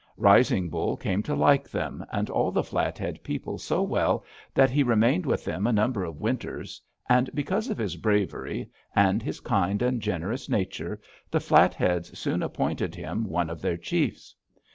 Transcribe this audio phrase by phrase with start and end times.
[0.17, 4.81] Rising Bull came to like them and all the Flathead people so well that he
[4.81, 9.79] remained with them a number of winters, and because of his bravery, and his kind
[9.83, 14.33] and generous nature, the Flatheads soon appointed him one of their chiefs.